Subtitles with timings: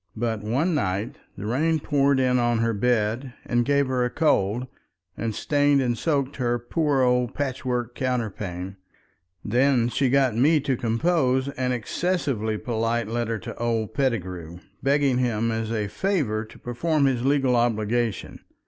[0.15, 4.65] But one night the rain poured in on her bed and gave her a cold,
[5.15, 8.77] and stained and soaked her poor old patchwork counterpane.
[9.45, 15.51] Then she got me to compose an excessively polite letter to old Pettigrew, begging him
[15.51, 18.39] as a favor to perform his legal obligations.